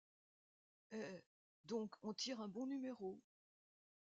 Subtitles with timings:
[0.93, 1.21] Eh!
[1.65, 3.19] donc, on tire un bon numéro!